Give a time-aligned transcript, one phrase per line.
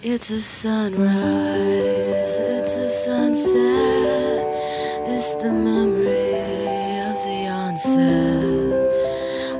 [0.00, 4.46] It's a sunrise, it's a sunset,
[5.08, 6.38] it's the memory
[7.02, 8.74] of the onset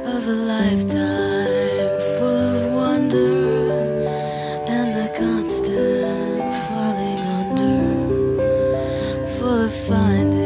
[0.06, 3.34] of a lifetime full of wonder
[4.69, 10.38] and the constant falling under, full of finding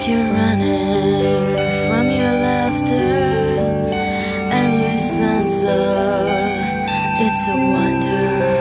[0.00, 1.56] like you're running
[1.88, 2.94] from your laughter
[4.50, 6.28] and your sense of
[7.20, 8.59] it's a wonder.